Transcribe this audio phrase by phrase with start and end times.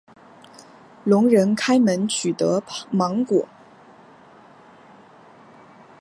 [1.03, 3.47] 聋人开门取得芒果。